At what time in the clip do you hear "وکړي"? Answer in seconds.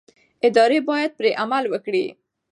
1.69-2.05